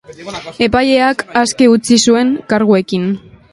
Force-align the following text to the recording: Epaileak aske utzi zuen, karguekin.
Epaileak 0.67 1.21
aske 1.43 1.69
utzi 1.75 2.01
zuen, 2.07 2.35
karguekin. 2.55 3.09